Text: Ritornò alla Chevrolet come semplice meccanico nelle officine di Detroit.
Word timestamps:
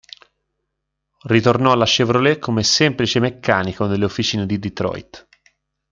Ritornò 1.27 1.71
alla 1.73 1.85
Chevrolet 1.85 2.39
come 2.39 2.63
semplice 2.63 3.19
meccanico 3.19 3.85
nelle 3.85 4.05
officine 4.05 4.47
di 4.47 4.57
Detroit. 4.57 5.27